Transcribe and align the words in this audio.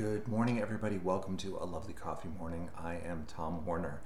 Good 0.00 0.26
morning, 0.28 0.58
everybody. 0.62 0.96
Welcome 0.96 1.36
to 1.36 1.58
a 1.58 1.66
lovely 1.66 1.92
coffee 1.92 2.30
morning. 2.38 2.70
I 2.74 2.94
am 2.94 3.26
Tom 3.26 3.64
Horner. 3.66 4.00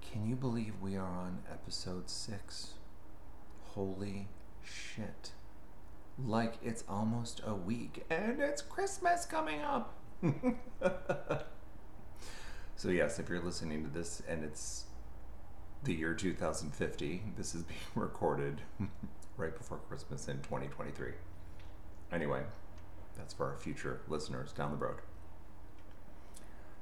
Can 0.00 0.26
you 0.26 0.34
believe 0.34 0.72
we 0.82 0.96
are 0.96 1.06
on 1.06 1.44
episode 1.48 2.10
six? 2.10 2.74
Holy 3.66 4.26
shit. 4.64 5.30
Like 6.18 6.54
it's 6.60 6.82
almost 6.88 7.40
a 7.46 7.54
week 7.54 8.04
and 8.10 8.40
it's 8.40 8.62
Christmas 8.62 9.24
coming 9.24 9.60
up. 9.60 9.94
so, 12.74 12.88
yes, 12.88 13.20
if 13.20 13.28
you're 13.28 13.44
listening 13.44 13.84
to 13.84 13.90
this 13.90 14.24
and 14.26 14.42
it's 14.42 14.86
the 15.84 15.94
year 15.94 16.14
2050, 16.14 17.22
this 17.36 17.54
is 17.54 17.62
being 17.62 17.78
recorded 17.94 18.62
right 19.36 19.56
before 19.56 19.78
Christmas 19.88 20.26
in 20.26 20.38
2023. 20.38 21.12
Anyway, 22.10 22.42
that's 23.16 23.32
for 23.32 23.48
our 23.48 23.56
future 23.56 24.00
listeners 24.08 24.52
down 24.52 24.72
the 24.72 24.76
road. 24.76 24.96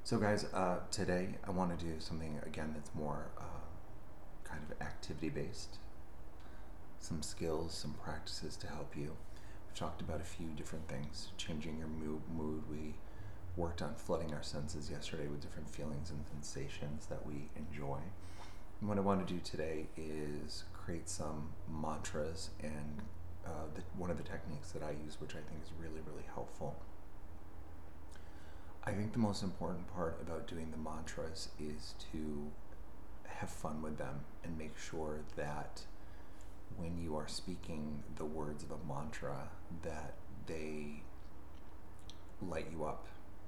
So, 0.03 0.19
guys, 0.19 0.45
uh, 0.55 0.79
today 0.91 1.29
I 1.47 1.51
want 1.51 1.79
to 1.79 1.85
do 1.85 1.93
something 2.01 2.41
again 2.45 2.73
that's 2.75 2.93
more 2.95 3.27
uh, 3.39 3.45
kind 4.45 4.61
of 4.69 4.81
activity 4.85 5.29
based. 5.29 5.77
Some 6.99 7.23
skills, 7.23 7.75
some 7.75 7.95
practices 8.03 8.57
to 8.57 8.67
help 8.67 8.97
you. 8.97 9.15
We've 9.69 9.79
talked 9.79 10.01
about 10.01 10.21
a 10.21 10.25
few 10.25 10.49
different 10.57 10.89
things 10.89 11.29
changing 11.37 11.79
your 11.79 11.87
mood. 11.87 12.63
We 12.69 12.95
worked 13.57 13.83
on 13.83 13.95
flooding 13.95 14.35
our 14.35 14.43
senses 14.43 14.91
yesterday 14.91 15.29
with 15.29 15.43
different 15.43 15.69
feelings 15.71 16.11
and 16.11 16.27
sensations 16.27 17.07
that 17.07 17.25
we 17.25 17.51
enjoy. 17.55 17.99
And 18.81 18.89
what 18.89 18.99
I 18.99 19.03
want 19.03 19.25
to 19.25 19.33
do 19.33 19.39
today 19.45 19.87
is 19.97 20.65
create 20.73 21.09
some 21.09 21.51
mantras 21.71 22.51
and 22.63 23.03
uh, 23.47 23.69
the, 23.75 23.83
one 23.97 24.11
of 24.11 24.17
the 24.17 24.25
techniques 24.25 24.73
that 24.73 24.83
I 24.83 24.93
use, 25.05 25.21
which 25.21 25.33
I 25.33 25.41
think 25.49 25.63
is 25.63 25.71
really, 25.79 26.01
really 26.07 26.27
helpful 26.35 26.75
I 28.85 28.93
think 28.93 29.13
the 29.13 29.19
most 29.19 29.43
important 29.43 29.93
part 29.95 30.19
about 30.23 30.47
doing 30.47 30.71
the 30.71 30.79
mantras 30.79 31.49
is 31.59 31.95
to 32.13 32.51
have 33.27 33.51
fun 33.51 33.83
with 33.83 33.99
them 33.99 34.21
and 34.43 34.57
make 34.57 34.77
sure 34.79 35.21
that 35.37 35.83
when 36.77 36.99
you 36.99 37.17
are 37.17 37.29
speaking 37.29 38.03
the 38.17 38.25
words 38.25 38.65
of 38.65 38.71
a 38.71 38.79
mantra 38.89 39.49
that 39.83 40.15
they 40.47 41.03
light 42.41 42.69
you 42.73 42.85
up, 42.85 43.07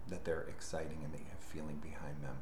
that 0.09 0.25
they're 0.25 0.43
exciting 0.43 0.99
and 1.03 1.13
that 1.15 1.21
you 1.21 1.27
have 1.31 1.41
feeling 1.41 1.77
behind 1.77 2.23
them. 2.23 2.37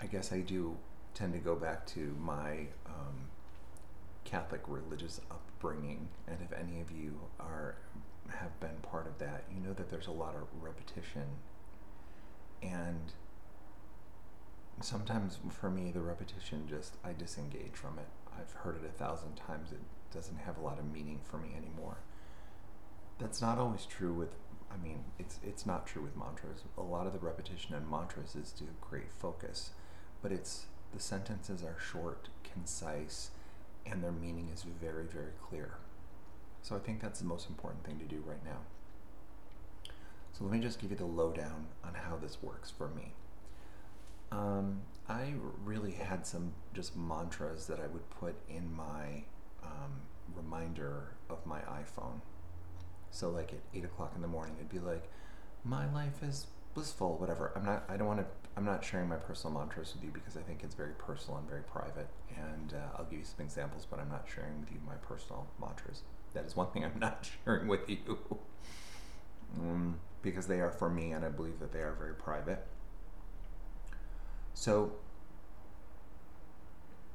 I 0.00 0.06
guess 0.06 0.32
I 0.32 0.40
do 0.40 0.76
tend 1.14 1.32
to 1.32 1.38
go 1.38 1.56
back 1.56 1.86
to 1.88 2.14
my 2.20 2.66
um, 2.86 3.30
Catholic 4.24 4.62
religious 4.66 5.20
upbringing, 5.30 6.08
and 6.28 6.38
if 6.42 6.52
any 6.52 6.80
of 6.80 6.90
you 6.90 7.18
are 7.40 7.76
have 8.40 8.58
been 8.60 8.76
part 8.82 9.06
of 9.06 9.18
that, 9.18 9.44
you 9.52 9.60
know 9.60 9.72
that 9.74 9.90
there's 9.90 10.06
a 10.06 10.12
lot 10.12 10.34
of 10.34 10.48
repetition. 10.60 11.24
And 12.62 13.12
sometimes 14.80 15.38
for 15.50 15.70
me, 15.70 15.90
the 15.90 16.00
repetition 16.00 16.66
just, 16.68 16.96
I 17.04 17.12
disengage 17.12 17.74
from 17.74 17.98
it. 17.98 18.08
I've 18.38 18.52
heard 18.52 18.76
it 18.76 18.86
a 18.86 18.92
thousand 18.92 19.36
times. 19.36 19.72
It 19.72 19.80
doesn't 20.12 20.38
have 20.38 20.58
a 20.58 20.60
lot 20.60 20.78
of 20.78 20.92
meaning 20.92 21.20
for 21.24 21.38
me 21.38 21.50
anymore. 21.56 21.98
That's 23.18 23.40
not 23.40 23.58
always 23.58 23.86
true 23.86 24.12
with, 24.12 24.34
I 24.70 24.76
mean, 24.76 25.04
it's, 25.18 25.38
it's 25.42 25.64
not 25.64 25.86
true 25.86 26.02
with 26.02 26.16
mantras. 26.16 26.64
A 26.76 26.82
lot 26.82 27.06
of 27.06 27.12
the 27.12 27.18
repetition 27.18 27.74
in 27.74 27.88
mantras 27.88 28.36
is 28.36 28.52
to 28.52 28.64
create 28.80 29.10
focus, 29.10 29.70
but 30.22 30.32
it's, 30.32 30.66
the 30.92 31.00
sentences 31.00 31.62
are 31.62 31.76
short, 31.80 32.28
concise, 32.44 33.30
and 33.86 34.02
their 34.02 34.12
meaning 34.12 34.50
is 34.52 34.62
very, 34.62 35.04
very 35.04 35.32
clear. 35.48 35.78
So 36.66 36.74
I 36.74 36.80
think 36.80 37.00
that's 37.00 37.20
the 37.20 37.26
most 37.26 37.48
important 37.48 37.84
thing 37.84 38.00
to 38.00 38.04
do 38.04 38.24
right 38.26 38.44
now. 38.44 38.58
So 40.32 40.42
let 40.42 40.52
me 40.52 40.58
just 40.58 40.80
give 40.80 40.90
you 40.90 40.96
the 40.96 41.04
lowdown 41.06 41.66
on 41.84 41.94
how 41.94 42.16
this 42.16 42.42
works 42.42 42.72
for 42.76 42.88
me. 42.88 43.12
Um, 44.32 44.80
I 45.08 45.34
really 45.64 45.92
had 45.92 46.26
some 46.26 46.54
just 46.74 46.96
mantras 46.96 47.68
that 47.68 47.78
I 47.78 47.86
would 47.86 48.10
put 48.10 48.34
in 48.48 48.74
my 48.74 49.22
um, 49.62 49.92
reminder 50.34 51.14
of 51.30 51.46
my 51.46 51.60
iPhone. 51.60 52.20
So 53.12 53.30
like 53.30 53.52
at 53.52 53.60
eight 53.72 53.84
o'clock 53.84 54.14
in 54.16 54.20
the 54.20 54.26
morning, 54.26 54.56
it'd 54.58 54.68
be 54.68 54.80
like, 54.80 55.08
"My 55.62 55.88
life 55.92 56.20
is 56.24 56.48
blissful," 56.74 57.16
whatever. 57.16 57.52
I'm 57.54 57.64
not. 57.64 57.84
I 57.88 57.96
don't 57.96 58.08
want 58.08 58.18
to. 58.18 58.26
I'm 58.56 58.64
not 58.64 58.84
sharing 58.84 59.08
my 59.08 59.16
personal 59.18 59.56
mantras 59.56 59.94
with 59.94 60.02
you 60.02 60.10
because 60.10 60.36
I 60.36 60.40
think 60.40 60.64
it's 60.64 60.74
very 60.74 60.94
personal 60.98 61.38
and 61.38 61.48
very 61.48 61.62
private. 61.62 62.08
And 62.36 62.74
uh, 62.74 62.96
I'll 62.98 63.04
give 63.04 63.20
you 63.20 63.24
some 63.24 63.46
examples, 63.46 63.86
but 63.88 64.00
I'm 64.00 64.08
not 64.08 64.26
sharing 64.26 64.58
with 64.58 64.72
you 64.72 64.78
my 64.84 64.94
personal 64.94 65.46
mantras. 65.60 66.02
That 66.36 66.44
is 66.44 66.54
one 66.54 66.70
thing 66.70 66.84
I'm 66.84 66.98
not 67.00 67.30
sharing 67.44 67.66
with 67.66 67.88
you. 67.88 68.18
um, 69.58 69.98
because 70.22 70.46
they 70.46 70.60
are 70.60 70.70
for 70.70 70.90
me 70.90 71.12
and 71.12 71.24
I 71.24 71.30
believe 71.30 71.60
that 71.60 71.72
they 71.72 71.78
are 71.78 71.94
very 71.98 72.14
private. 72.14 72.66
So 74.52 74.92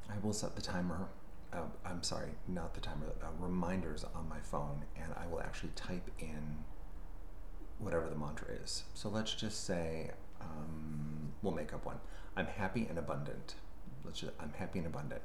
I 0.10 0.18
will 0.24 0.34
set 0.34 0.56
the 0.56 0.62
timer. 0.62 1.08
Uh, 1.54 1.64
I'm 1.86 2.02
sorry, 2.02 2.30
not 2.48 2.74
the 2.74 2.82
timer, 2.82 3.14
uh, 3.22 3.28
reminders 3.40 4.06
on 4.16 4.28
my 4.28 4.40
phone, 4.40 4.86
and 4.96 5.14
I 5.16 5.28
will 5.28 5.42
actually 5.42 5.72
type 5.76 6.10
in 6.18 6.64
whatever 7.78 8.10
the 8.10 8.16
mantra 8.16 8.48
is. 8.64 8.86
So 8.94 9.10
let's 9.10 9.34
just 9.36 9.66
say, 9.66 10.12
um, 10.40 11.34
we'll 11.44 11.54
make 11.54 11.74
up 11.74 11.86
one. 11.86 11.98
I'm 12.36 12.48
happy 12.48 12.88
and 12.90 12.98
abundant. 12.98 13.56
Let's 14.04 14.22
just, 14.22 14.32
I'm 14.40 14.54
happy 14.54 14.80
and 14.80 14.88
abundant. 14.88 15.22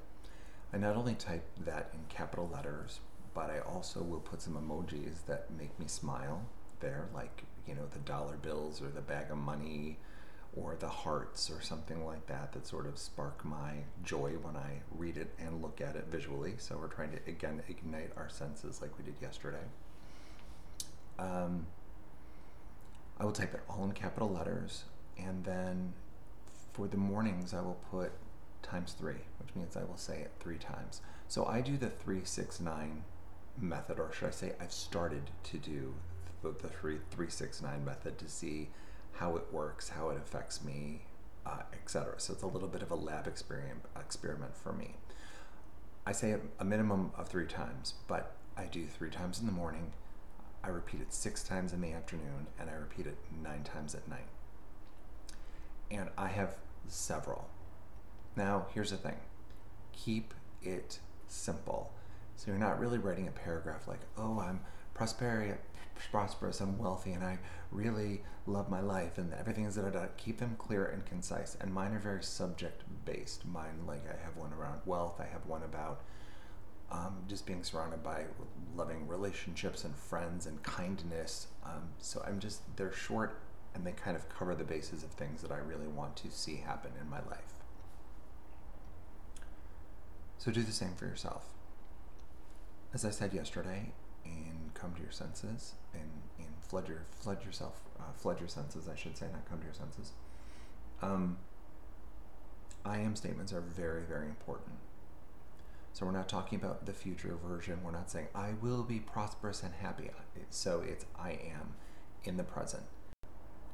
I 0.73 0.79
not 0.79 0.97
only 0.97 1.15
type 1.15 1.45
that 1.65 1.91
in 1.95 2.01
capital 2.09 2.51
letters, 2.53 3.01
but 3.37 3.51
I 3.51 3.61
also 3.61 4.03
will 4.03 4.21
put 4.21 4.41
some 4.41 4.55
emojis 4.55 5.27
that 5.27 5.51
make 5.57 5.79
me 5.79 5.87
smile 5.87 6.41
there, 6.81 7.07
like, 7.15 7.45
you 7.69 7.75
know, 7.75 7.87
the 7.93 7.99
dollar 7.99 8.37
bills 8.39 8.81
or 8.81 8.89
the 8.89 9.03
bag 9.03 9.31
of 9.31 9.37
money 9.37 9.99
or 10.57 10.75
the 10.81 10.89
hearts 10.89 11.51
or 11.51 11.61
something 11.61 12.07
like 12.07 12.27
that 12.29 12.53
that 12.55 12.67
sort 12.67 12.87
of 12.87 12.97
spark 12.97 13.45
my 13.45 13.75
joy 14.03 14.31
when 14.41 14.57
I 14.57 14.81
read 14.91 15.19
it 15.19 15.35
and 15.39 15.61
look 15.61 15.83
at 15.83 15.97
it 15.97 16.07
visually. 16.11 16.55
So 16.57 16.79
we're 16.79 16.87
trying 16.87 17.11
to, 17.13 17.19
again, 17.29 17.63
ignite 17.69 18.11
our 18.17 18.31
senses 18.31 18.81
like 18.81 18.97
we 18.97 19.05
did 19.05 19.21
yesterday. 19.21 19.65
Um, 21.19 21.67
I 23.21 23.27
will 23.27 23.33
type 23.33 23.53
it 23.53 23.61
all 23.69 23.85
in 23.85 23.93
capital 23.93 24.31
letters 24.31 24.85
and 25.19 25.45
then 25.45 25.93
for 26.73 26.89
the 26.89 26.97
mornings 26.97 27.53
I 27.53 27.61
will 27.61 27.81
put 27.91 28.13
times 28.63 28.95
three, 28.99 29.21
which 29.39 29.55
means 29.55 29.77
I 29.77 29.85
will 29.85 29.99
say 29.99 30.21
it 30.21 30.33
three 30.41 30.59
times. 30.59 31.03
So 31.29 31.45
I 31.45 31.61
do 31.61 31.77
the 31.77 31.91
three, 31.91 32.23
six, 32.25 32.61
nine 32.61 33.03
method, 33.61 33.99
or 33.99 34.13
should 34.13 34.29
I 34.29 34.33
say, 34.33 34.53
I've 34.61 34.73
started 34.73 35.31
to 35.45 35.59
do 35.59 35.95
the, 36.43 36.51
the 36.51 36.69
three 36.69 36.99
three 37.11 37.31
six 37.31 37.63
nine 37.63 37.85
method 37.85 38.19
to 38.19 38.29
see 38.29 38.69
how 39.13 39.37
it 39.37 39.45
works, 39.53 39.89
how 39.89 40.11
it 40.11 40.17
affects 40.17 40.63
me, 40.63 41.03
uh, 41.45 41.63
etc. 41.73 42.15
So 42.19 42.33
it's 42.33 42.43
a 42.43 42.47
little 42.47 42.69
bit 42.69 42.83
of 42.83 42.91
a 42.91 42.95
lab 42.95 43.27
experiment 43.27 43.81
experiment 43.99 44.57
for 44.57 44.73
me. 44.73 44.97
I 46.07 46.13
say 46.13 46.33
a, 46.33 46.41
a 46.61 46.65
minimum 46.65 47.13
of 47.17 47.29
three 47.29 47.47
times, 47.47 47.95
but 48.07 48.33
I 48.57 48.65
do 48.65 48.87
three 48.87 49.11
times 49.11 49.41
in 49.41 49.47
the 49.47 49.53
morning. 49.53 49.93
I 50.63 50.69
repeat 50.69 51.01
it 51.01 51.13
six 51.13 51.43
times 51.43 51.73
in 51.73 51.81
the 51.81 51.93
afternoon, 51.93 52.47
and 52.59 52.69
I 52.71 52.75
repeat 52.75 53.07
it 53.07 53.17
nine 53.43 53.63
times 53.65 53.95
at 53.95 54.09
night. 54.09 54.27
And 55.91 56.09
I 56.19 56.29
have 56.29 56.57
several. 56.89 57.49
Now, 58.37 58.67
here's 58.75 58.91
the 58.91 58.97
thing 58.97 59.17
keep 59.93 60.35
it 60.63 60.99
simple. 61.27 61.93
So 62.37 62.51
you're 62.51 62.61
not 62.61 62.79
really 62.79 62.99
writing 62.99 63.29
a 63.29 63.33
paragraph 63.33 63.89
like, 63.89 64.01
oh, 64.19 64.39
I'm 64.39 64.61
prosperous, 64.95 66.61
I'm 66.61 66.79
wealthy, 66.79 67.13
and 67.13 67.25
I 67.25 67.39
really 67.71 68.23
love 68.47 68.71
my 68.71 68.81
life, 68.81 69.19
and 69.19 69.33
everything 69.35 69.65
is 69.65 69.77
da 69.77 69.83
da 69.83 69.91
da. 69.91 70.07
Keep 70.19 70.39
them 70.39 70.55
clear 70.59 70.85
and 70.85 71.05
concise. 71.07 71.57
And 71.61 71.73
mine 71.73 71.93
are 71.93 71.99
very 71.99 72.23
subject 72.23 72.83
based. 73.07 73.47
Mine, 73.47 73.87
like, 73.87 74.05
I 74.07 74.23
have 74.23 74.37
one 74.37 74.53
around 74.53 74.81
wealth, 74.85 75.19
I 75.19 75.25
have 75.25 75.47
one 75.47 75.63
about 75.63 76.03
um, 76.93 77.17
just 77.27 77.47
being 77.47 77.65
surrounded 77.65 78.03
by 78.03 78.27
loving 78.77 79.09
relationships 79.09 79.85
and 79.85 79.97
friends 79.97 80.47
and 80.47 80.63
kindness. 80.63 81.49
Um, 81.65 81.89
so 81.99 82.23
I'm 82.27 82.39
just, 82.39 82.61
they're 82.77 82.93
short 82.93 83.41
and 83.75 83.85
they 83.85 83.93
kind 83.93 84.17
of 84.17 84.29
cover 84.29 84.55
the 84.55 84.65
bases 84.65 85.03
of 85.03 85.11
things 85.11 85.43
that 85.43 85.51
I 85.51 85.59
really 85.59 85.89
want 85.89 86.17
to 86.17 86.31
see 86.31 86.57
happen 86.57 86.93
in 87.01 87.11
my 87.11 87.19
life. 87.29 87.55
So 90.39 90.53
do 90.53 90.63
the 90.63 90.71
same 90.71 90.95
for 90.95 91.07
yourself 91.07 91.56
as 92.95 93.05
I 93.05 93.11
said 93.11 93.33
yesterday, 93.33 93.93
and 94.25 94.75
come 94.75 94.95
to 94.95 95.03
your 95.03 95.13
senses 95.13 95.75
and, 95.95 96.11
and 96.39 96.49
flood 96.61 96.89
your 96.89 97.03
flood 97.21 97.45
yourself, 97.45 97.81
uh, 97.99 98.13
flood 98.15 98.41
your 98.41 98.49
senses. 98.49 98.89
I 98.89 98.97
should 98.97 99.17
say, 99.17 99.27
not 99.33 99.49
come 99.49 99.59
to 99.59 99.65
your 99.65 99.75
senses. 99.75 100.13
Um, 101.03 101.39
I 102.85 102.99
am 102.99 103.17
statements 103.17 103.53
are 103.53 103.61
very 103.61 104.03
very 104.03 104.27
important. 104.27 104.77
So 105.93 106.05
we're 106.05 106.13
not 106.13 106.29
talking 106.29 106.59
about 106.59 106.85
the 106.85 106.93
future 106.93 107.39
version. 107.43 107.79
We're 107.83 107.91
not 107.91 108.11
saying 108.11 108.27
I 108.35 108.51
will 108.61 108.83
be 108.83 108.99
prosperous 108.99 109.63
and 109.63 109.73
happy. 109.75 110.11
So 110.51 110.83
it's 110.87 111.07
I 111.19 111.31
am 111.31 111.73
in 112.25 112.37
the 112.37 112.45
present. 112.45 112.83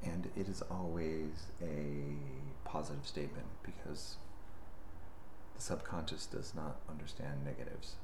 And 0.05 0.31
it 0.37 0.49
is 0.49 0.63
always 0.71 1.47
a 1.61 2.15
positive 2.65 3.09
statement 3.09 3.47
because 3.65 4.19
the 5.57 5.61
subconscious 5.61 6.27
does 6.27 6.55
not 6.55 6.77
understand 6.89 7.45
negatives. 7.45 7.97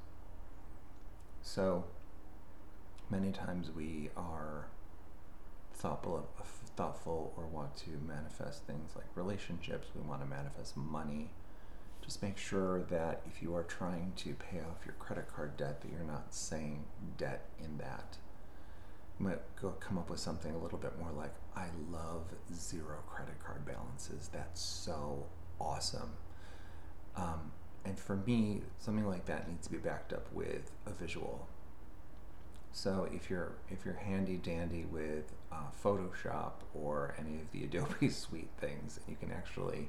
So 1.48 1.84
many 3.08 3.32
times 3.32 3.70
we 3.74 4.10
are 4.18 4.66
thoughtful, 5.72 6.28
thoughtful, 6.76 7.32
or 7.38 7.46
want 7.46 7.74
to 7.78 7.90
manifest 8.06 8.64
things 8.64 8.90
like 8.94 9.06
relationships, 9.14 9.88
we 9.94 10.02
want 10.02 10.20
to 10.20 10.26
manifest 10.26 10.76
money. 10.76 11.30
Just 12.04 12.22
make 12.22 12.36
sure 12.36 12.82
that 12.90 13.22
if 13.26 13.40
you 13.42 13.54
are 13.54 13.62
trying 13.62 14.12
to 14.16 14.34
pay 14.34 14.58
off 14.58 14.84
your 14.84 14.94
credit 14.98 15.26
card 15.34 15.56
debt, 15.56 15.80
that 15.80 15.90
you're 15.90 16.04
not 16.04 16.34
saying 16.34 16.84
debt 17.16 17.46
in 17.58 17.78
that. 17.78 18.18
You 19.18 19.28
might 19.28 19.56
go 19.60 19.70
come 19.80 19.96
up 19.96 20.10
with 20.10 20.20
something 20.20 20.54
a 20.54 20.58
little 20.58 20.78
bit 20.78 20.98
more 20.98 21.12
like, 21.12 21.32
I 21.56 21.68
love 21.90 22.24
zero 22.54 22.98
credit 23.08 23.42
card 23.42 23.64
balances. 23.64 24.28
That's 24.30 24.60
so 24.60 25.24
awesome. 25.58 26.12
Um, 27.16 27.52
and 27.88 27.98
for 27.98 28.16
me, 28.16 28.60
something 28.78 29.06
like 29.06 29.24
that 29.24 29.48
needs 29.48 29.66
to 29.66 29.72
be 29.72 29.78
backed 29.78 30.12
up 30.12 30.30
with 30.30 30.72
a 30.84 30.90
visual. 30.90 31.48
So 32.70 33.08
if 33.10 33.30
you're 33.30 33.52
if 33.70 33.86
you're 33.86 33.94
handy 33.94 34.36
dandy 34.36 34.84
with 34.84 35.32
uh, 35.50 35.70
Photoshop 35.82 36.52
or 36.74 37.14
any 37.18 37.36
of 37.36 37.50
the 37.50 37.64
Adobe 37.64 38.10
Suite 38.10 38.50
things, 38.60 39.00
you 39.08 39.16
can 39.18 39.32
actually 39.32 39.88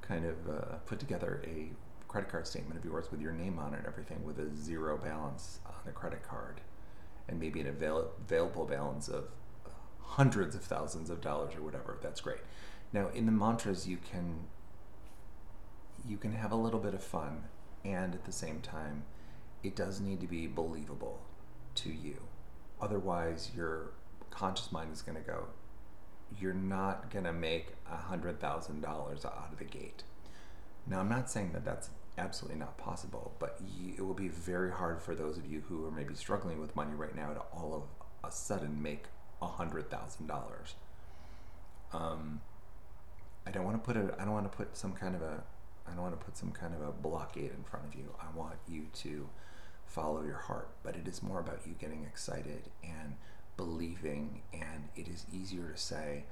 kind 0.00 0.24
of 0.24 0.48
uh, 0.48 0.76
put 0.86 0.98
together 0.98 1.42
a 1.46 1.68
credit 2.08 2.30
card 2.30 2.46
statement 2.46 2.78
of 2.78 2.86
yours 2.86 3.10
with 3.10 3.20
your 3.20 3.32
name 3.32 3.58
on 3.58 3.74
it 3.74 3.78
and 3.78 3.86
everything 3.86 4.24
with 4.24 4.38
a 4.38 4.56
zero 4.56 4.96
balance 4.96 5.58
on 5.66 5.74
the 5.84 5.92
credit 5.92 6.22
card. 6.26 6.62
And 7.28 7.38
maybe 7.38 7.60
an 7.60 7.66
avail- 7.66 8.12
available 8.18 8.64
balance 8.64 9.08
of 9.08 9.24
hundreds 10.00 10.54
of 10.54 10.62
thousands 10.62 11.10
of 11.10 11.20
dollars 11.20 11.54
or 11.54 11.60
whatever. 11.62 11.98
That's 12.00 12.22
great. 12.22 12.40
Now 12.94 13.08
in 13.08 13.26
the 13.26 13.32
mantras 13.32 13.86
you 13.86 13.98
can 13.98 14.44
you 16.06 16.16
can 16.16 16.32
have 16.32 16.52
a 16.52 16.56
little 16.56 16.80
bit 16.80 16.94
of 16.94 17.02
fun 17.02 17.44
and 17.84 18.14
at 18.14 18.24
the 18.24 18.32
same 18.32 18.60
time 18.60 19.04
it 19.62 19.74
does 19.74 20.00
need 20.00 20.20
to 20.20 20.26
be 20.26 20.46
believable 20.46 21.20
to 21.74 21.90
you. 21.90 22.22
Otherwise 22.80 23.50
your 23.56 23.90
conscious 24.30 24.70
mind 24.72 24.92
is 24.92 25.02
going 25.02 25.16
to 25.16 25.22
go 25.24 25.46
you're 26.40 26.54
not 26.54 27.10
going 27.10 27.24
to 27.24 27.32
make 27.32 27.68
a 27.90 27.96
hundred 27.96 28.40
thousand 28.40 28.80
dollars 28.80 29.24
out 29.24 29.48
of 29.52 29.58
the 29.58 29.64
gate. 29.64 30.02
Now 30.86 31.00
i'm 31.00 31.08
not 31.08 31.30
saying 31.30 31.52
that 31.52 31.64
that's 31.64 31.90
absolutely 32.18 32.58
not 32.58 32.76
possible 32.78 33.34
but 33.38 33.58
you, 33.76 33.94
it 33.96 34.02
will 34.02 34.14
be 34.14 34.28
very 34.28 34.70
hard 34.70 35.02
for 35.02 35.14
those 35.14 35.36
of 35.36 35.46
you 35.46 35.62
who 35.68 35.84
are 35.86 35.90
maybe 35.90 36.14
struggling 36.14 36.60
with 36.60 36.74
money 36.76 36.94
right 36.94 37.14
now 37.14 37.32
to 37.32 37.40
all 37.52 37.74
of 37.74 38.28
a 38.28 38.32
sudden 38.32 38.80
make 38.82 39.04
a 39.42 39.46
hundred 39.46 39.90
thousand 39.90 40.26
dollars. 40.26 40.74
Um, 41.92 42.40
i 43.46 43.50
don't 43.50 43.64
want 43.64 43.76
to 43.76 43.84
put 43.86 43.96
it 43.96 44.14
i 44.18 44.24
don't 44.24 44.32
want 44.32 44.50
to 44.50 44.56
put 44.56 44.76
some 44.76 44.92
kind 44.92 45.14
of 45.14 45.22
a 45.22 45.42
I 45.86 45.92
don't 45.92 46.02
want 46.02 46.18
to 46.18 46.24
put 46.24 46.36
some 46.36 46.50
kind 46.50 46.74
of 46.74 46.80
a 46.80 46.92
blockade 46.92 47.50
in 47.56 47.62
front 47.64 47.86
of 47.86 47.94
you. 47.94 48.14
I 48.20 48.36
want 48.36 48.56
you 48.68 48.86
to 48.94 49.28
follow 49.86 50.22
your 50.24 50.38
heart, 50.38 50.70
but 50.82 50.96
it 50.96 51.06
is 51.06 51.22
more 51.22 51.40
about 51.40 51.60
you 51.66 51.74
getting 51.78 52.04
excited 52.04 52.70
and 52.82 53.16
believing. 53.56 54.42
And 54.52 54.88
it 54.96 55.08
is 55.08 55.26
easier 55.32 55.72
to 55.72 55.76
say, 55.76 56.24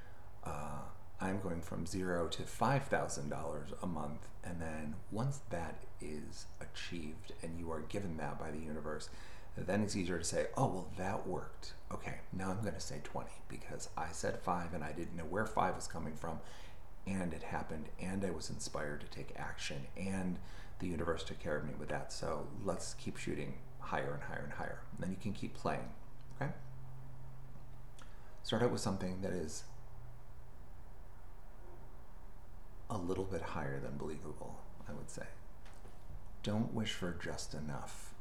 uh, 0.45 0.81
I'm 1.21 1.41
going 1.41 1.61
from 1.61 1.87
zero 1.87 2.27
to 2.29 2.43
$5,000 2.43 3.83
a 3.83 3.87
month. 3.87 4.29
And 4.43 4.61
then 4.61 4.95
once 5.11 5.41
that 5.51 5.77
is 6.01 6.47
achieved 6.61 7.33
and 7.43 7.59
you 7.59 7.71
are 7.71 7.81
given 7.81 8.17
that 8.17 8.41
by 8.41 8.51
the 8.51 8.59
universe, 8.59 9.09
then 9.57 9.83
it's 9.83 9.95
easier 9.95 10.19
to 10.19 10.25
say, 10.25 10.47
oh, 10.57 10.67
well, 10.67 10.89
that 10.97 11.27
worked. 11.27 11.75
Okay, 11.93 12.17
now 12.33 12.51
I'm 12.51 12.63
going 12.63 12.75
to 12.75 12.81
say 12.81 13.01
20 13.05 13.29
because 13.49 13.89
I 13.97 14.09
said 14.11 14.41
five 14.41 14.73
and 14.75 14.83
I 14.83 14.93
didn't 14.93 15.17
know 15.17 15.25
where 15.25 15.47
five 15.47 15.77
was 15.77 15.87
coming 15.87 16.17
from 16.17 16.39
and 17.07 17.33
it 17.33 17.43
happened 17.43 17.87
and 18.01 18.25
I 18.25 18.31
was 18.31 18.51
inspired 18.51 19.01
to 19.01 19.07
take 19.07 19.35
action 19.37 19.87
and 19.97 20.39
the 20.79 20.87
universe 20.87 21.25
took 21.25 21.39
care 21.39 21.57
of 21.57 21.65
me 21.65 21.73
with 21.79 21.89
that. 21.89 22.13
So 22.13 22.47
let's 22.65 22.95
keep 22.95 23.17
shooting 23.17 23.55
higher 23.79 24.15
and 24.15 24.23
higher 24.23 24.43
and 24.45 24.53
higher. 24.53 24.81
And 24.93 25.05
then 25.05 25.11
you 25.11 25.17
can 25.21 25.33
keep 25.33 25.55
playing. 25.55 25.89
Okay? 26.41 26.51
Start 28.43 28.63
out 28.63 28.73
with 28.73 28.81
something 28.81 29.21
that 29.23 29.33
is 29.33 29.65
a 32.91 32.99
little 32.99 33.25
bit 33.25 33.41
higher 33.41 33.81
than 33.81 33.97
believable, 33.97 34.61
I 34.89 34.93
would 34.93 35.11
say. 35.11 35.27
Don't 36.43 36.75
wish 36.75 36.93
for 36.93 37.17
just 37.23 37.55
enough. 37.55 38.15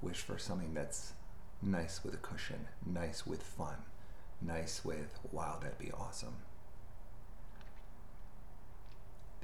Wish 0.00 0.20
for 0.20 0.38
something 0.38 0.72
that's 0.74 1.12
nice 1.60 2.04
with 2.04 2.14
a 2.14 2.18
cushion, 2.18 2.68
nice 2.86 3.26
with 3.26 3.42
fun, 3.42 3.76
nice 4.40 4.84
with, 4.84 5.18
wow, 5.32 5.58
that'd 5.60 5.78
be 5.78 5.90
awesome. 5.92 6.36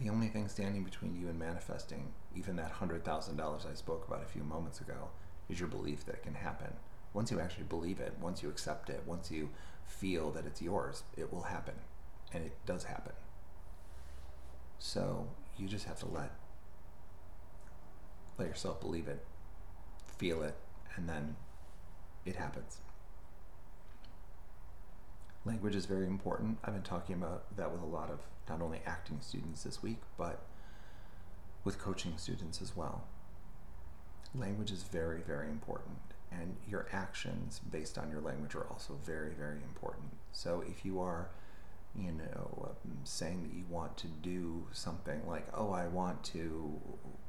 The 0.00 0.08
only 0.08 0.28
thing 0.28 0.48
standing 0.48 0.82
between 0.82 1.14
you 1.14 1.28
and 1.28 1.38
manifesting, 1.38 2.12
even 2.34 2.56
that 2.56 2.72
$100,000 2.72 3.70
I 3.70 3.74
spoke 3.74 4.08
about 4.08 4.22
a 4.22 4.26
few 4.26 4.42
moments 4.42 4.80
ago, 4.80 5.10
is 5.50 5.60
your 5.60 5.68
belief 5.68 6.06
that 6.06 6.14
it 6.16 6.22
can 6.22 6.34
happen. 6.34 6.72
Once 7.12 7.30
you 7.30 7.38
actually 7.38 7.64
believe 7.64 8.00
it, 8.00 8.14
once 8.20 8.42
you 8.42 8.48
accept 8.48 8.88
it, 8.88 9.02
once 9.04 9.30
you 9.30 9.50
feel 9.84 10.30
that 10.30 10.46
it's 10.46 10.62
yours, 10.62 11.02
it 11.16 11.30
will 11.30 11.42
happen. 11.42 11.74
And 12.32 12.44
it 12.44 12.56
does 12.64 12.84
happen. 12.84 13.12
So 14.78 15.28
you 15.58 15.68
just 15.68 15.86
have 15.86 15.98
to 16.00 16.06
let 16.06 16.32
let 18.38 18.48
yourself 18.48 18.80
believe 18.80 19.06
it, 19.06 19.22
feel 20.16 20.42
it, 20.42 20.54
and 20.96 21.06
then 21.06 21.36
it 22.24 22.36
happens. 22.36 22.80
Language 25.44 25.74
is 25.74 25.86
very 25.86 26.06
important. 26.06 26.58
I've 26.62 26.74
been 26.74 26.82
talking 26.82 27.14
about 27.14 27.56
that 27.56 27.72
with 27.72 27.80
a 27.82 27.86
lot 27.86 28.10
of 28.10 28.20
not 28.48 28.60
only 28.60 28.80
acting 28.84 29.18
students 29.20 29.62
this 29.62 29.82
week, 29.82 30.00
but 30.18 30.42
with 31.64 31.78
coaching 31.78 32.14
students 32.16 32.60
as 32.60 32.76
well. 32.76 33.04
Language 34.34 34.70
is 34.70 34.82
very, 34.82 35.20
very 35.22 35.48
important, 35.48 35.98
and 36.30 36.56
your 36.68 36.86
actions 36.92 37.60
based 37.70 37.98
on 37.98 38.10
your 38.10 38.20
language 38.20 38.54
are 38.54 38.66
also 38.70 38.98
very, 39.04 39.32
very 39.32 39.58
important. 39.62 40.10
So 40.32 40.62
if 40.68 40.84
you 40.84 41.00
are, 41.00 41.30
you 41.98 42.12
know, 42.12 42.70
um, 42.84 42.98
saying 43.04 43.42
that 43.42 43.56
you 43.56 43.64
want 43.68 43.96
to 43.98 44.06
do 44.06 44.66
something 44.72 45.26
like, 45.26 45.46
oh, 45.54 45.72
I 45.72 45.86
want 45.86 46.22
to 46.24 46.78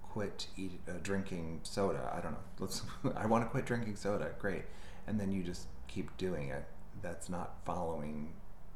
quit 0.03 0.47
eat, 0.57 0.79
uh, 0.87 0.93
drinking 1.01 1.61
soda. 1.63 2.11
I 2.13 2.21
don't 2.21 2.33
know. 2.33 2.37
Let's. 2.59 2.81
I 3.15 3.25
want 3.25 3.45
to 3.45 3.49
quit 3.49 3.65
drinking 3.65 3.95
soda. 3.95 4.31
Great, 4.37 4.63
and 5.07 5.19
then 5.19 5.31
you 5.31 5.43
just 5.43 5.67
keep 5.87 6.15
doing 6.17 6.49
it. 6.49 6.65
That's 7.01 7.29
not 7.29 7.57
following 7.65 8.33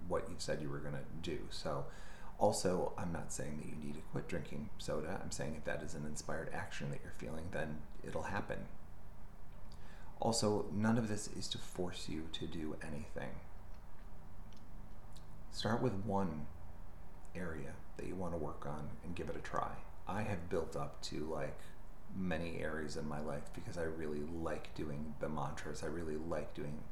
what 0.07 0.29
you 0.29 0.35
said 0.37 0.61
you 0.61 0.69
were 0.69 0.79
going 0.79 0.95
to 0.95 1.29
do. 1.29 1.39
So 1.49 1.85
also, 2.37 2.91
I'm 2.97 3.13
not 3.13 3.31
saying 3.31 3.57
that 3.57 3.67
you 3.67 3.75
need 3.75 3.95
to 3.95 4.01
quit 4.11 4.27
drinking 4.27 4.69
soda. 4.77 5.19
I'm 5.23 5.31
saying 5.31 5.55
if 5.57 5.65
that 5.65 5.81
is 5.81 5.93
an 5.93 6.05
inspired 6.05 6.49
action 6.53 6.89
that 6.91 6.99
you're 7.03 7.13
feeling, 7.17 7.45
then 7.51 7.79
it'll 8.03 8.23
happen. 8.23 8.65
Also, 10.19 10.65
none 10.73 10.97
of 10.97 11.07
this 11.07 11.29
is 11.37 11.47
to 11.49 11.57
force 11.57 12.07
you 12.09 12.23
to 12.33 12.45
do 12.45 12.75
anything. 12.81 13.31
Start 15.51 15.81
with 15.81 15.93
one 16.05 16.47
area 17.35 17.73
that 17.97 18.07
you 18.07 18.15
want 18.15 18.33
to 18.33 18.37
work 18.37 18.65
on 18.65 18.89
and 19.03 19.15
give 19.15 19.29
it 19.29 19.37
a 19.37 19.39
try. 19.39 19.71
I 20.07 20.23
have 20.23 20.49
built 20.49 20.75
up 20.75 21.01
to 21.03 21.25
like 21.31 21.57
many 22.15 22.59
areas 22.59 22.97
in 22.97 23.07
my 23.07 23.19
life 23.21 23.49
because 23.53 23.77
I 23.77 23.83
really 23.83 24.23
like 24.41 24.73
doing 24.75 25.15
the 25.19 25.29
mantras. 25.29 25.83
I 25.83 25.87
really 25.87 26.17
like 26.17 26.53
doing 26.53 26.83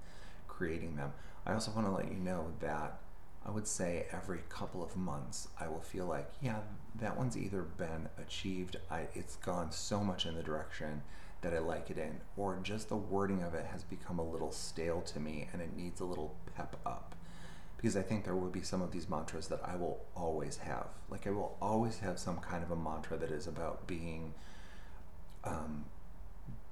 creating 0.56 0.96
them. 0.96 1.12
I 1.46 1.54
also 1.54 1.72
want 1.72 1.88
to 1.88 1.92
let 1.92 2.12
you 2.12 2.18
know 2.18 2.48
that 2.60 3.00
I 3.46 3.52
would 3.52 3.68
say 3.68 4.06
every 4.12 4.40
couple 4.50 4.82
of 4.82 4.96
months, 4.96 5.50
I 5.60 5.68
will 5.68 5.82
feel 5.82 6.06
like, 6.06 6.32
yeah, 6.42 6.60
that 6.96 7.18
one's 7.18 7.38
either 7.38 7.62
been 7.62 8.08
achieved, 8.18 8.78
I, 8.90 9.08
it's 9.14 9.36
gone 9.38 9.72
so 9.72 10.02
much 10.04 10.26
in 10.26 10.36
the 10.36 10.44
direction 10.44 11.02
that 11.42 11.54
I 11.54 11.60
like 11.60 11.90
it 11.90 11.98
in, 11.98 12.22
or 12.38 12.58
just 12.64 12.88
the 12.88 12.96
wording 12.96 13.44
of 13.44 13.54
it 13.54 13.66
has 13.66 13.84
become 13.84 14.18
a 14.18 14.24
little 14.24 14.52
stale 14.52 15.02
to 15.02 15.20
me 15.20 15.50
and 15.52 15.62
it 15.62 15.76
needs 15.76 16.00
a 16.00 16.06
little 16.06 16.36
pep 16.56 16.78
up. 16.86 17.16
Because 17.76 17.98
I 17.98 18.02
think 18.02 18.24
there 18.24 18.36
will 18.36 18.50
be 18.50 18.62
some 18.62 18.82
of 18.82 18.92
these 18.92 19.10
mantras 19.10 19.50
that 19.50 19.60
I 19.62 19.76
will 19.76 20.00
always 20.16 20.56
have. 20.58 20.88
Like, 21.10 21.28
I 21.28 21.32
will 21.32 21.58
always 21.62 22.00
have 22.00 22.18
some 22.18 22.38
kind 22.38 22.64
of 22.64 22.72
a 22.72 22.78
mantra 22.78 23.18
that 23.18 23.30
is 23.30 23.46
about 23.46 23.88
being. 23.88 24.34
Um, 25.44 25.84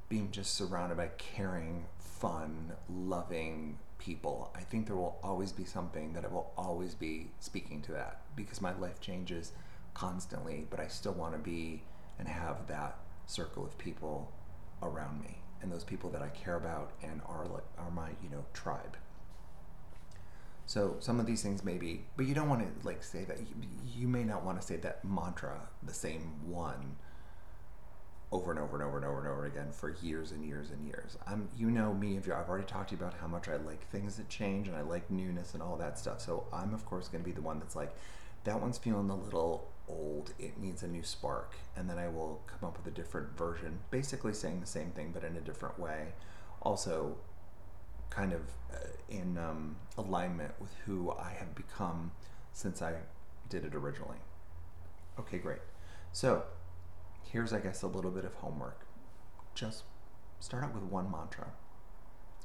being 0.08 0.30
just 0.30 0.56
surrounded 0.56 0.98
by 0.98 1.10
caring, 1.18 1.86
fun, 2.22 2.72
loving, 2.88 3.80
people. 3.98 4.52
I 4.56 4.62
think 4.62 4.88
there 4.88 4.96
will 4.96 5.18
always 5.24 5.52
be 5.52 5.66
something 5.66 6.14
that 6.14 6.24
I 6.24 6.28
will 6.28 6.52
always 6.56 6.94
be 6.94 7.32
speaking 7.40 7.82
to 7.84 7.92
that 7.94 8.22
because 8.36 8.62
my 8.62 8.78
life 8.78 9.02
changes 9.02 9.54
constantly, 9.94 10.68
but 10.70 10.80
I 10.80 10.88
still 10.88 11.14
want 11.14 11.34
to 11.34 11.40
be 11.40 11.84
and 12.20 12.28
have 12.28 12.68
that 12.68 12.98
circle 13.26 13.66
of 13.66 13.78
people 13.78 14.32
around 14.84 15.22
me 15.22 15.38
and 15.62 15.72
those 15.72 15.84
people 15.84 16.10
that 16.12 16.22
I 16.22 16.30
care 16.30 16.56
about 16.56 16.92
and 17.02 17.22
are 17.26 17.46
like 17.46 17.64
are 17.78 17.92
my 17.92 18.10
you 18.22 18.30
know 18.30 18.46
tribe. 18.54 18.98
So 20.66 20.96
some 21.00 21.20
of 21.20 21.26
these 21.26 21.42
things 21.42 21.64
maybe, 21.64 22.06
but 22.16 22.26
you 22.26 22.34
don't 22.34 22.50
want 22.50 22.62
to 22.62 22.88
like 22.88 23.04
say 23.04 23.24
that. 23.26 23.40
You, 23.40 23.56
you 23.96 24.08
may 24.08 24.24
not 24.24 24.44
want 24.44 24.60
to 24.62 24.66
say 24.66 24.78
that 24.78 25.04
mantra, 25.04 25.60
the 25.84 25.94
same 25.94 26.34
one, 26.50 26.96
over 28.32 28.52
and 28.52 28.60
over 28.60 28.78
and 28.78 28.86
over 28.86 28.98
and 28.98 29.06
over 29.06 29.20
and 29.20 29.28
over 29.28 29.46
again 29.46 29.72
for 29.72 29.96
years 30.02 30.32
and 30.32 30.46
years 30.46 30.72
and 30.72 30.88
years. 30.88 31.18
I'm, 31.28 31.50
you 31.58 31.70
know 31.70 31.94
me, 31.94 32.18
if 32.18 32.26
I've 32.32 32.48
already 32.48 32.66
talked 32.66 32.90
to 32.90 32.96
you 32.96 33.02
about 33.02 33.16
how 33.20 33.28
much 33.28 33.50
I 33.50 33.58
like 33.58 33.90
things 33.90 34.16
that 34.16 34.30
change 34.30 34.68
and 34.68 34.78
I 34.78 34.82
like 34.82 35.12
newness 35.12 35.54
and 35.54 35.62
all 35.62 35.76
that 35.78 36.00
stuff. 36.00 36.22
So 36.22 36.46
I'm 36.54 36.74
of 36.74 36.86
course 36.86 37.10
going 37.10 37.24
to 37.24 37.30
be 37.30 37.36
the 37.36 37.42
one 37.42 37.60
that's 37.60 37.76
like, 37.76 37.94
that 38.44 38.60
one's 38.60 38.78
feeling 38.78 39.10
a 39.10 39.16
little 39.16 39.70
old. 39.88 40.34
It 40.40 40.58
needs 40.58 40.82
a 40.84 40.88
new 40.88 41.04
spark, 41.04 41.56
and 41.76 41.90
then 41.90 41.98
I 41.98 42.08
will 42.08 42.42
come 42.48 42.68
up 42.68 42.78
with 42.78 42.88
a 42.88 42.96
different 42.96 43.38
version, 43.38 43.80
basically 43.92 44.34
saying 44.34 44.62
the 44.62 44.68
same 44.68 44.92
thing 44.92 45.12
but 45.14 45.24
in 45.24 45.36
a 45.36 45.42
different 45.42 45.78
way. 45.78 46.14
Also, 46.62 47.18
kind 48.10 48.34
of 48.34 48.42
uh, 48.74 48.78
in 49.10 49.38
um, 49.38 49.76
alignment 49.98 50.54
with 50.60 50.74
who 50.86 51.12
I 51.12 51.34
have 51.38 51.54
become 51.56 52.12
since 52.54 52.82
I 52.82 52.94
did 53.50 53.66
it 53.66 53.76
originally. 53.76 54.18
Okay, 55.20 55.38
great. 55.38 55.62
So 56.12 56.44
here's, 57.32 57.54
I 57.54 57.60
guess, 57.60 57.82
a 57.82 57.88
little 57.88 58.12
bit 58.12 58.26
of 58.26 58.34
homework. 58.36 58.86
Just 59.56 59.84
start 60.40 60.64
out 60.64 60.74
with 60.74 60.84
one 60.84 61.10
mantra 61.10 61.48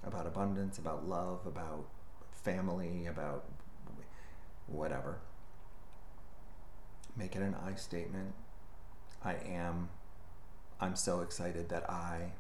about 0.05 0.27
abundance, 0.27 0.79
about 0.79 1.09
love, 1.09 1.41
about 1.47 1.87
family, 2.31 3.07
about 3.07 3.45
whatever. 4.67 5.19
Make 7.17 7.35
it 7.35 7.43
an 7.43 7.55
I 7.55 7.75
statement. 7.75 8.35
I 9.25 9.35
am. 9.35 9.89
I'm 10.81 10.95
so 10.95 11.21
excited 11.21 11.69
that 11.71 11.89
I, 11.91 12.33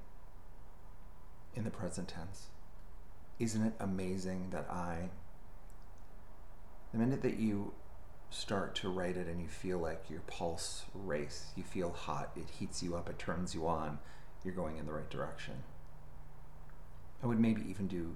in 1.55 1.65
the 1.65 1.71
present 1.71 2.09
tense. 2.09 2.49
Isn't 3.39 3.65
it 3.67 3.73
amazing 3.81 4.51
that 4.51 4.71
I, 4.71 5.09
the 6.93 6.99
minute 6.99 7.23
that 7.23 7.39
you 7.39 7.73
start 8.37 8.75
to 8.77 8.89
write 8.89 9.17
it 9.17 9.27
and 9.27 9.41
you 9.41 9.49
feel 9.49 9.79
like 9.79 10.05
your 10.11 10.21
pulse 10.21 10.85
race, 10.95 11.47
you 11.57 11.63
feel 11.63 11.91
hot, 11.91 12.31
it 12.37 12.49
heats 12.59 12.83
you 12.83 12.95
up, 12.95 13.09
it 13.09 13.19
turns 13.19 13.55
you 13.55 13.67
on, 13.67 13.99
you're 14.45 14.55
going 14.55 14.77
in 14.77 14.87
the 14.87 14.93
right 14.93 15.09
direction. 15.09 15.55
I 17.23 17.27
would 17.27 17.41
maybe 17.41 17.63
even 17.69 17.87
do 17.87 18.15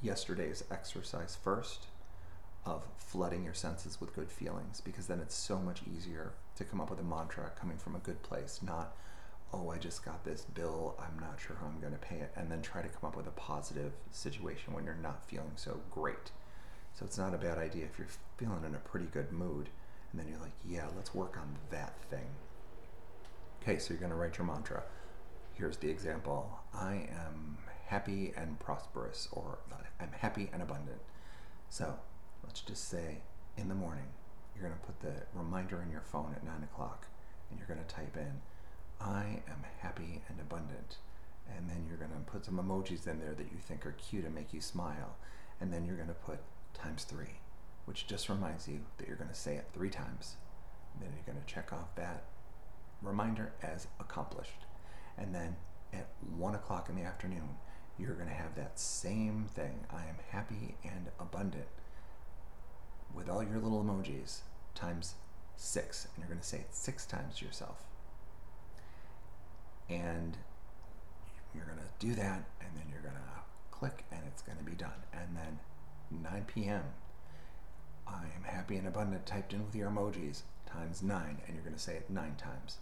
yesterday's 0.00 0.62
exercise 0.70 1.36
first 1.42 1.86
of 2.64 2.84
flooding 2.96 3.44
your 3.44 3.54
senses 3.54 4.00
with 4.00 4.14
good 4.14 4.30
feelings 4.30 4.80
because 4.80 5.08
then 5.08 5.20
it's 5.20 5.34
so 5.34 5.58
much 5.58 5.82
easier 5.94 6.34
to 6.56 6.64
come 6.64 6.80
up 6.80 6.90
with 6.90 7.00
a 7.00 7.04
mantra 7.04 7.50
coming 7.58 7.76
from 7.76 7.96
a 7.96 8.00
good 8.00 8.22
place, 8.22 8.60
not, 8.62 8.96
oh, 9.52 9.70
I 9.70 9.78
just 9.78 10.04
got 10.04 10.24
this 10.24 10.42
bill, 10.42 10.96
I'm 10.98 11.18
not 11.18 11.40
sure 11.40 11.56
how 11.60 11.66
I'm 11.66 11.80
going 11.80 11.92
to 11.92 11.98
pay 11.98 12.16
it, 12.16 12.32
and 12.36 12.50
then 12.50 12.62
try 12.62 12.82
to 12.82 12.88
come 12.88 13.08
up 13.08 13.16
with 13.16 13.26
a 13.26 13.32
positive 13.32 13.92
situation 14.10 14.72
when 14.72 14.84
you're 14.84 14.94
not 14.94 15.28
feeling 15.28 15.52
so 15.56 15.80
great. 15.90 16.30
So 16.98 17.04
it's 17.04 17.18
not 17.18 17.34
a 17.34 17.38
bad 17.38 17.58
idea 17.58 17.84
if 17.84 17.98
you're 17.98 18.08
feeling 18.38 18.64
in 18.66 18.74
a 18.74 18.78
pretty 18.78 19.04
good 19.06 19.30
mood, 19.30 19.68
and 20.10 20.18
then 20.18 20.28
you're 20.28 20.40
like, 20.40 20.54
yeah, 20.66 20.86
let's 20.96 21.14
work 21.14 21.36
on 21.36 21.56
that 21.70 21.94
thing. 22.08 22.26
Okay, 23.62 23.78
so 23.78 23.92
you're 23.92 24.00
going 24.00 24.12
to 24.12 24.16
write 24.16 24.38
your 24.38 24.46
mantra. 24.46 24.82
Here's 25.52 25.76
the 25.76 25.90
example 25.90 26.58
I 26.72 27.08
am 27.10 27.58
happy 27.86 28.32
and 28.34 28.58
prosperous, 28.58 29.28
or 29.30 29.58
I'm 30.00 30.12
happy 30.12 30.48
and 30.54 30.62
abundant. 30.62 31.02
So 31.68 31.98
let's 32.42 32.60
just 32.60 32.88
say 32.88 33.18
in 33.58 33.68
the 33.68 33.74
morning, 33.74 34.06
you're 34.54 34.66
going 34.66 34.78
to 34.80 34.86
put 34.86 35.00
the 35.00 35.26
reminder 35.34 35.82
in 35.82 35.90
your 35.90 36.00
phone 36.00 36.32
at 36.34 36.44
9 36.44 36.62
o'clock, 36.62 37.08
and 37.50 37.58
you're 37.58 37.68
going 37.68 37.86
to 37.86 37.94
type 37.94 38.16
in, 38.16 38.40
I 39.02 39.42
am 39.50 39.64
happy 39.80 40.22
and 40.30 40.40
abundant. 40.40 40.96
And 41.54 41.68
then 41.68 41.84
you're 41.86 41.98
going 41.98 42.10
to 42.10 42.30
put 42.30 42.46
some 42.46 42.56
emojis 42.56 43.06
in 43.06 43.20
there 43.20 43.34
that 43.34 43.52
you 43.52 43.58
think 43.60 43.84
are 43.84 43.92
cute 43.92 44.24
and 44.24 44.34
make 44.34 44.54
you 44.54 44.62
smile. 44.62 45.16
And 45.60 45.70
then 45.70 45.84
you're 45.84 45.96
going 45.96 46.08
to 46.08 46.14
put 46.14 46.38
times 46.76 47.04
three, 47.04 47.40
which 47.84 48.06
just 48.06 48.28
reminds 48.28 48.68
you 48.68 48.80
that 48.98 49.08
you're 49.08 49.16
going 49.16 49.30
to 49.30 49.34
say 49.34 49.56
it 49.56 49.68
three 49.72 49.90
times. 49.90 50.36
Then 51.00 51.10
you're 51.14 51.34
going 51.34 51.44
to 51.44 51.52
check 51.52 51.72
off 51.72 51.94
that 51.96 52.24
reminder 53.02 53.52
as 53.62 53.86
accomplished. 54.00 54.64
And 55.18 55.34
then 55.34 55.56
at 55.92 56.08
one 56.36 56.54
o'clock 56.54 56.88
in 56.88 56.96
the 56.96 57.02
afternoon, 57.02 57.56
you're 57.98 58.14
going 58.14 58.28
to 58.28 58.34
have 58.34 58.54
that 58.56 58.78
same 58.78 59.46
thing. 59.54 59.86
I 59.90 60.02
am 60.02 60.16
happy 60.30 60.76
and 60.84 61.08
abundant 61.18 61.68
with 63.14 63.28
all 63.28 63.42
your 63.42 63.58
little 63.58 63.82
emojis 63.82 64.40
times 64.74 65.14
six. 65.56 66.06
And 66.14 66.22
you're 66.22 66.28
going 66.28 66.40
to 66.40 66.46
say 66.46 66.58
it 66.58 66.74
six 66.74 67.06
times 67.06 67.38
to 67.38 67.44
yourself. 67.44 67.78
And 69.88 70.36
you're 71.54 71.64
going 71.64 71.78
to 71.78 72.06
do 72.06 72.14
that, 72.14 72.44
and 72.60 72.70
then 72.74 72.84
you're 72.90 73.00
going 73.00 73.14
to 73.14 73.20
click, 73.70 74.04
and 74.10 74.20
it's 74.26 74.42
going 74.42 74.58
to 74.58 74.64
be 74.64 74.74
done. 74.74 75.04
And 75.12 75.36
then 75.36 75.58
9 76.10 76.44
p.m., 76.46 76.82
I 78.06 78.24
am 78.36 78.44
happy 78.44 78.76
and 78.76 78.86
abundant 78.86 79.26
typed 79.26 79.52
in 79.52 79.64
with 79.64 79.74
your 79.74 79.90
emojis 79.90 80.42
times 80.66 81.02
9, 81.02 81.38
and 81.46 81.54
you're 81.54 81.64
going 81.64 81.74
to 81.74 81.80
say 81.80 81.96
it 81.96 82.10
9 82.10 82.36
times. 82.36 82.78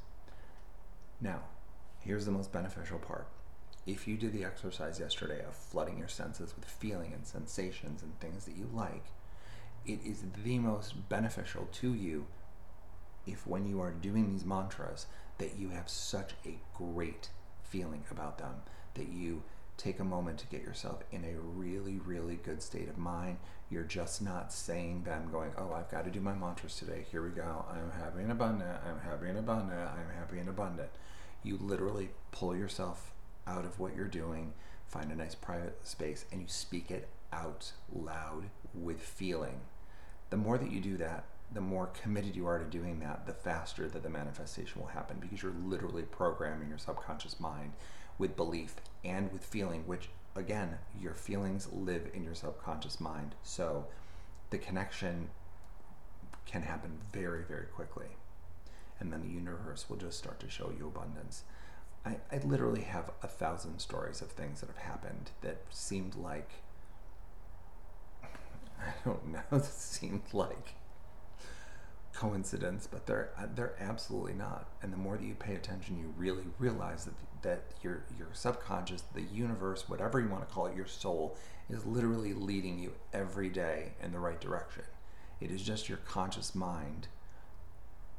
Now, 1.20 1.40
here's 2.00 2.26
the 2.26 2.32
most 2.32 2.52
beneficial 2.52 2.98
part 2.98 3.28
if 3.86 4.08
you 4.08 4.16
did 4.16 4.32
the 4.32 4.44
exercise 4.44 4.98
yesterday 4.98 5.44
of 5.46 5.54
flooding 5.54 5.98
your 5.98 6.08
senses 6.08 6.54
with 6.56 6.64
feeling 6.64 7.12
and 7.12 7.26
sensations 7.26 8.02
and 8.02 8.18
things 8.18 8.46
that 8.46 8.56
you 8.56 8.68
like, 8.72 9.04
it 9.84 10.00
is 10.04 10.22
the 10.42 10.58
most 10.58 11.08
beneficial 11.08 11.68
to 11.70 11.92
you 11.92 12.26
if 13.26 13.46
when 13.46 13.66
you 13.66 13.80
are 13.80 13.90
doing 13.90 14.30
these 14.30 14.44
mantras 14.44 15.06
that 15.38 15.58
you 15.58 15.70
have 15.70 15.88
such 15.88 16.32
a 16.46 16.58
great 16.74 17.28
feeling 17.62 18.04
about 18.10 18.38
them 18.38 18.54
that 18.94 19.08
you 19.08 19.42
take 19.76 19.98
a 19.98 20.04
moment 20.04 20.38
to 20.38 20.46
get 20.46 20.62
yourself 20.62 21.02
in 21.10 21.24
a 21.24 21.40
really 21.40 21.98
really 22.04 22.36
good 22.36 22.62
state 22.62 22.88
of 22.88 22.98
mind. 22.98 23.38
You're 23.70 23.84
just 23.84 24.22
not 24.22 24.52
saying 24.52 25.04
them 25.04 25.28
going 25.32 25.52
oh 25.58 25.72
i've 25.72 25.90
got 25.90 26.04
to 26.04 26.10
do 26.10 26.20
my 26.20 26.34
mantras 26.34 26.76
today. 26.76 27.06
Here 27.10 27.22
we 27.22 27.30
go. 27.30 27.64
I'm 27.70 27.90
happy 27.90 28.22
and 28.22 28.32
abundant. 28.32 28.78
I'm 28.86 29.00
happy 29.00 29.28
and 29.28 29.38
abundant. 29.38 29.80
I'm 29.80 30.14
happy 30.16 30.38
and 30.38 30.48
abundant. 30.48 30.90
You 31.42 31.58
literally 31.60 32.10
pull 32.30 32.56
yourself 32.56 33.12
out 33.46 33.64
of 33.64 33.78
what 33.78 33.94
you're 33.94 34.08
doing, 34.08 34.54
find 34.86 35.10
a 35.10 35.16
nice 35.16 35.34
private 35.34 35.86
space, 35.86 36.24
and 36.32 36.40
you 36.40 36.48
speak 36.48 36.90
it 36.90 37.08
out 37.32 37.72
loud 37.92 38.44
with 38.72 39.00
feeling. 39.00 39.60
The 40.30 40.36
more 40.36 40.58
that 40.58 40.70
you 40.70 40.80
do 40.80 40.96
that, 40.98 41.24
the 41.52 41.60
more 41.60 41.86
committed 41.86 42.34
you 42.34 42.46
are 42.46 42.58
to 42.58 42.64
doing 42.64 43.00
that, 43.00 43.26
the 43.26 43.32
faster 43.32 43.88
that 43.88 44.02
the 44.02 44.08
manifestation 44.08 44.80
will 44.80 44.88
happen 44.88 45.18
because 45.20 45.42
you're 45.42 45.54
literally 45.64 46.02
programming 46.02 46.68
your 46.68 46.78
subconscious 46.78 47.38
mind 47.38 47.72
with 48.18 48.36
belief 48.36 48.76
and 49.04 49.32
with 49.32 49.44
feeling, 49.44 49.86
which 49.86 50.08
again, 50.36 50.78
your 51.00 51.14
feelings 51.14 51.68
live 51.72 52.10
in 52.12 52.24
your 52.24 52.34
subconscious 52.34 53.00
mind. 53.00 53.34
So 53.42 53.86
the 54.50 54.58
connection 54.58 55.30
can 56.46 56.62
happen 56.62 56.98
very, 57.12 57.42
very 57.44 57.66
quickly. 57.66 58.06
And 59.00 59.12
then 59.12 59.22
the 59.22 59.28
universe 59.28 59.86
will 59.88 59.96
just 59.96 60.18
start 60.18 60.40
to 60.40 60.50
show 60.50 60.72
you 60.76 60.86
abundance. 60.86 61.44
I, 62.04 62.18
I 62.30 62.38
literally 62.44 62.82
have 62.82 63.10
a 63.22 63.28
thousand 63.28 63.78
stories 63.78 64.20
of 64.20 64.28
things 64.28 64.60
that 64.60 64.68
have 64.68 64.78
happened 64.78 65.30
that 65.40 65.62
seemed 65.70 66.14
like 66.14 66.50
I 68.22 68.92
don't 69.04 69.26
know, 69.32 69.40
that 69.50 69.64
seemed 69.64 70.22
like 70.32 70.74
coincidence, 72.14 72.86
but 72.90 73.06
they're 73.06 73.30
uh, 73.38 73.46
they're 73.54 73.74
absolutely 73.80 74.34
not. 74.34 74.68
And 74.82 74.92
the 74.92 74.96
more 74.96 75.16
that 75.16 75.24
you 75.24 75.34
pay 75.34 75.54
attention, 75.54 75.98
you 75.98 76.14
really 76.16 76.44
realize 76.58 77.04
that 77.04 77.14
that 77.42 77.64
your 77.82 78.04
your 78.18 78.28
subconscious, 78.32 79.02
the 79.14 79.22
universe, 79.22 79.88
whatever 79.88 80.20
you 80.20 80.28
want 80.28 80.46
to 80.48 80.54
call 80.54 80.66
it, 80.66 80.76
your 80.76 80.86
soul 80.86 81.36
is 81.68 81.84
literally 81.84 82.32
leading 82.32 82.78
you 82.78 82.92
every 83.12 83.48
day 83.48 83.92
in 84.02 84.12
the 84.12 84.18
right 84.18 84.40
direction. 84.40 84.84
It 85.40 85.50
is 85.50 85.62
just 85.62 85.88
your 85.88 85.98
conscious 85.98 86.54
mind, 86.54 87.08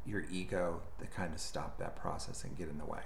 your 0.06 0.25
ego 0.32 0.82
that 1.00 1.12
kind 1.12 1.34
of 1.34 1.40
stop 1.40 1.78
that 1.80 1.96
process 1.96 2.44
and 2.44 2.58
get 2.58 2.70
in 2.70 2.78
the 2.78 2.86
way. 2.86 3.02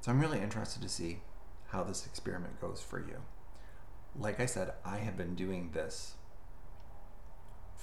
So 0.00 0.12
I'm 0.12 0.20
really 0.20 0.40
interested 0.40 0.82
to 0.82 0.88
see 0.88 1.18
how 1.68 1.82
this 1.82 2.06
experiment 2.06 2.60
goes 2.60 2.80
for 2.80 2.98
you. 2.98 3.22
Like 4.16 4.40
I 4.40 4.46
said, 4.46 4.72
I 4.84 4.98
have 4.98 5.16
been 5.16 5.34
doing 5.34 5.70
this 5.72 6.14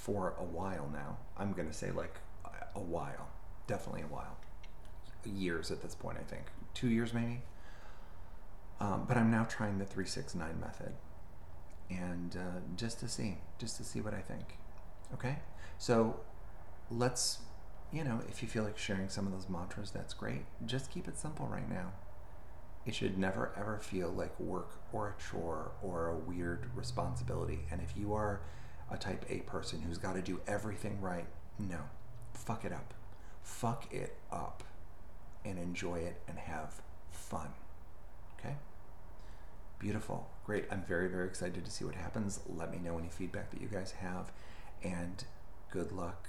for 0.05 0.35
a 0.39 0.43
while 0.43 0.87
now. 0.93 1.17
I'm 1.35 1.53
going 1.53 1.67
to 1.67 1.73
say 1.73 1.89
like 1.89 2.19
a 2.75 2.79
while, 2.79 3.27
definitely 3.65 4.03
a 4.03 4.13
while. 4.13 4.37
Years 5.25 5.71
at 5.71 5.81
this 5.81 5.95
point, 5.95 6.19
I 6.19 6.23
think. 6.23 6.43
Two 6.75 6.89
years 6.89 7.11
maybe. 7.11 7.41
Um, 8.79 9.05
but 9.07 9.17
I'm 9.17 9.31
now 9.31 9.45
trying 9.45 9.79
the 9.79 9.85
369 9.85 10.59
method. 10.59 10.93
And 11.89 12.37
uh, 12.37 12.59
just 12.75 12.99
to 12.99 13.07
see, 13.07 13.39
just 13.57 13.77
to 13.77 13.83
see 13.83 13.99
what 13.99 14.13
I 14.13 14.21
think. 14.21 14.59
Okay? 15.15 15.39
So 15.79 16.19
let's, 16.91 17.39
you 17.91 18.03
know, 18.03 18.21
if 18.29 18.43
you 18.43 18.47
feel 18.47 18.63
like 18.63 18.77
sharing 18.77 19.09
some 19.09 19.25
of 19.25 19.33
those 19.33 19.49
mantras, 19.49 19.89
that's 19.89 20.13
great. 20.13 20.45
Just 20.67 20.91
keep 20.91 21.07
it 21.07 21.17
simple 21.17 21.47
right 21.47 21.67
now 21.67 21.93
it 22.85 22.93
should 22.93 23.17
never 23.17 23.51
ever 23.57 23.79
feel 23.79 24.09
like 24.09 24.39
work 24.39 24.79
or 24.93 25.15
a 25.17 25.21
chore 25.21 25.71
or 25.81 26.07
a 26.07 26.15
weird 26.15 26.69
responsibility. 26.75 27.65
And 27.71 27.81
if 27.81 27.97
you 27.97 28.13
are 28.13 28.41
a 28.91 28.97
type 28.97 29.25
A 29.29 29.39
person 29.39 29.81
who's 29.81 29.97
got 29.97 30.13
to 30.13 30.21
do 30.21 30.41
everything 30.47 31.01
right, 31.01 31.25
no, 31.57 31.79
fuck 32.33 32.65
it 32.65 32.71
up. 32.71 32.93
Fuck 33.41 33.93
it 33.93 34.17
up 34.31 34.63
and 35.43 35.59
enjoy 35.59 35.99
it 35.99 36.21
and 36.27 36.37
have 36.37 36.81
fun. 37.11 37.49
Okay? 38.39 38.55
Beautiful. 39.79 40.29
Great. 40.45 40.65
I'm 40.71 40.83
very, 40.87 41.07
very 41.07 41.27
excited 41.27 41.63
to 41.63 41.71
see 41.71 41.85
what 41.85 41.95
happens. 41.95 42.39
Let 42.47 42.71
me 42.71 42.79
know 42.79 42.97
any 42.97 43.09
feedback 43.09 43.51
that 43.51 43.61
you 43.61 43.67
guys 43.67 43.91
have. 43.91 44.31
And 44.83 45.23
good 45.71 45.91
luck 45.91 46.27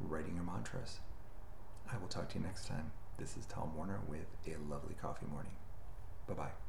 writing 0.00 0.34
your 0.34 0.44
mantras. 0.44 1.00
I 1.92 1.96
will 1.98 2.08
talk 2.08 2.28
to 2.30 2.38
you 2.38 2.44
next 2.44 2.66
time. 2.66 2.92
This 3.18 3.36
is 3.36 3.46
Tom 3.46 3.76
Warner 3.76 4.00
with 4.08 4.26
a 4.46 4.56
lovely 4.70 4.94
coffee 5.00 5.26
morning. 5.26 5.52
Bye 6.26 6.34
bye. 6.34 6.61